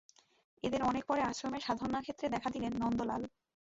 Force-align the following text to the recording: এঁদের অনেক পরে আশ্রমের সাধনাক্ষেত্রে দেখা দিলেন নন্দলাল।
এঁদের 0.63 0.81
অনেক 0.83 1.03
পরে 1.05 1.21
আশ্রমের 1.23 1.65
সাধনাক্ষেত্রে 1.67 2.27
দেখা 2.29 2.49
দিলেন 2.49 2.73
নন্দলাল। 2.81 3.21